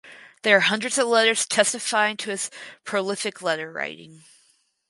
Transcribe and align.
There 0.41 0.57
are 0.57 0.61
hundreds 0.61 0.97
of 0.97 1.05
letters 1.09 1.45
testifying 1.45 2.17
to 2.17 2.31
his 2.31 2.49
prolific 2.85 3.39
letter 3.43 3.71
writing. 3.71 4.23